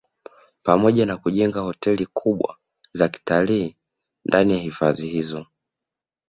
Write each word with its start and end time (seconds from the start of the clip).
Pamoja 0.63 1.05
na 1.05 1.17
kujenga 1.17 1.59
hoteli 1.59 2.05
kubwa 2.05 2.57
za 2.93 3.07
kitalii 3.07 3.75
ndani 4.25 4.53
ya 4.53 4.59
hifadhi 4.59 5.07
hizo 5.07 5.45